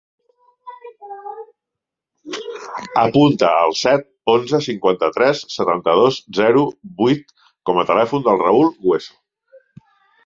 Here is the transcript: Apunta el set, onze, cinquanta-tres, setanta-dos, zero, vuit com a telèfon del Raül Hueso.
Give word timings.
Apunta 3.01 3.51
el 3.67 3.75
set, 3.81 4.01
onze, 4.35 4.61
cinquanta-tres, 4.69 5.45
setanta-dos, 5.59 6.19
zero, 6.41 6.65
vuit 7.03 7.33
com 7.71 7.83
a 7.83 7.85
telèfon 7.93 8.25
del 8.31 8.41
Raül 8.45 8.69
Hueso. 8.87 9.67